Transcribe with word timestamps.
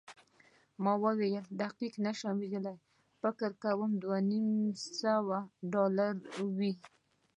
ما 0.83 0.93
وویل، 1.03 1.43
دقیق 1.61 1.93
نه 2.05 2.11
شم 2.19 2.35
ویلای، 2.43 2.77
فکر 3.21 3.51
کوم 3.63 3.91
دوه 4.01 4.17
نیم 4.29 4.47
سوه 5.01 5.37
ډالره 5.71 6.07
وي. 6.57 6.73